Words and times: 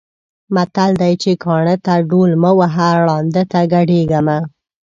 متل 0.55 0.91
دی 1.01 1.13
چې: 1.21 1.31
کاڼۀ 1.43 1.75
ته 1.85 1.93
ډول 2.09 2.31
مه 2.43 2.51
وهه، 2.59 2.89
ړانده 3.05 3.43
ته 3.51 3.59
ګډېږه 3.73 4.19
مه. 4.27 4.37